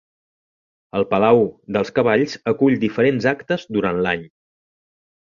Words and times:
El 0.99 1.05
Palau 1.11 1.43
dels 1.77 1.95
cavalls 2.01 2.35
acull 2.55 2.81
diferents 2.87 3.31
actes 3.37 3.71
durant 3.79 4.05
l'any. 4.09 4.29